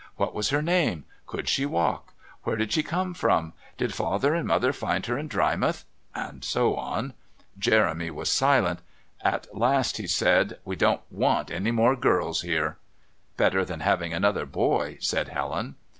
[0.15, 1.05] What was her name?
[1.27, 2.15] Could she walk?
[2.41, 3.53] Where did she come from?
[3.77, 5.85] Did Father and Mother find her in Drymouth?
[6.15, 7.13] And so on.
[7.59, 8.79] Jeremy was silent.
[9.23, 12.79] At last he said: "We don't want any more girls here."
[13.37, 15.75] "Better than having another boy," said Helen.